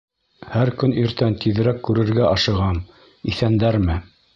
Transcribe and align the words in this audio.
Һәр 0.53 0.71
көн 0.83 0.95
иртән 1.01 1.37
тиҙерәк 1.45 1.85
күрергә 1.91 2.27
ашығам: 2.33 2.83
иҫәндәрме 3.35 4.05